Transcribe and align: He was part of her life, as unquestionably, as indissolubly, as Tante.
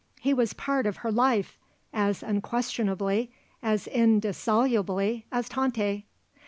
He 0.19 0.33
was 0.33 0.53
part 0.53 0.87
of 0.87 0.97
her 1.05 1.11
life, 1.11 1.59
as 1.93 2.23
unquestionably, 2.23 3.31
as 3.61 3.85
indissolubly, 3.85 5.27
as 5.31 5.47
Tante. 5.47 6.05